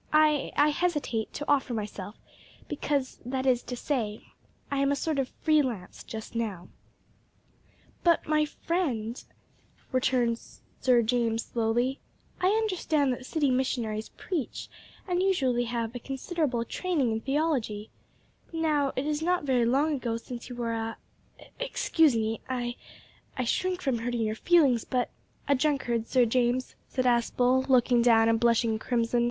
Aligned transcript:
I 0.13 0.51
I 0.55 0.69
hesitate 0.69 1.31
to 1.33 1.45
offer 1.47 1.75
myself, 1.75 2.15
because 2.67 3.19
that 3.23 3.45
is 3.45 3.61
to 3.61 3.75
say, 3.75 4.23
I 4.71 4.77
am 4.79 4.91
a 4.91 4.95
sort 4.95 5.19
of 5.19 5.29
free 5.43 5.61
lance 5.61 6.03
just 6.03 6.33
now." 6.33 6.69
"But, 8.03 8.27
my 8.27 8.39
young 8.39 8.47
friend," 8.63 9.23
returned 9.91 10.39
Sir 10.79 11.03
James 11.03 11.43
slowly, 11.43 11.99
"I 12.41 12.47
understand 12.47 13.13
that 13.13 13.27
city 13.27 13.51
missionaries 13.51 14.09
preach, 14.09 14.69
and 15.07 15.21
usually 15.21 15.65
have 15.65 15.93
a 15.93 15.99
considerable 15.99 16.65
training 16.65 17.11
in 17.11 17.21
theology; 17.21 17.91
now, 18.51 18.93
it 18.95 19.05
is 19.05 19.21
not 19.21 19.43
very 19.43 19.67
long 19.67 19.97
ago 19.97 20.17
since 20.17 20.49
you 20.49 20.55
were 20.55 20.73
a 20.73 20.97
excuse 21.59 22.15
me 22.15 22.41
I 22.49 22.75
I 23.37 23.43
shrink 23.43 23.83
from 23.83 23.99
hurting 23.99 24.21
your 24.21 24.33
feelings, 24.33 24.83
but" 24.83 25.11
"A 25.47 25.53
drunkard, 25.53 26.07
Sir 26.07 26.25
James," 26.25 26.73
said 26.87 27.05
Aspel, 27.05 27.69
looking 27.69 28.01
down 28.01 28.29
and 28.29 28.39
blushing 28.39 28.79
crimson. 28.79 29.19